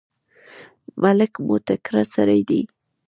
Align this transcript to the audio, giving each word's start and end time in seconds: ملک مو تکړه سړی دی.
ملک 1.01 1.33
مو 1.45 1.55
تکړه 1.67 2.03
سړی 2.13 2.41
دی. 2.49 2.61